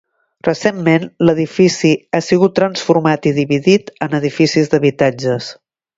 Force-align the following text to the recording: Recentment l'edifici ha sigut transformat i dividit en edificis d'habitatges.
Recentment 0.45 1.03
l'edifici 1.27 1.91
ha 2.17 2.21
sigut 2.29 2.57
transformat 2.61 3.27
i 3.33 3.35
dividit 3.41 3.93
en 4.07 4.19
edificis 4.21 4.73
d'habitatges. 4.73 5.53